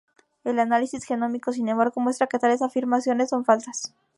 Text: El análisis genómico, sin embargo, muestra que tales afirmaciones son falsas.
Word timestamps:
El 0.43 0.57
análisis 0.57 1.05
genómico, 1.05 1.53
sin 1.53 1.69
embargo, 1.69 2.01
muestra 2.01 2.25
que 2.25 2.39
tales 2.39 2.63
afirmaciones 2.63 3.29
son 3.29 3.45
falsas. 3.45 3.93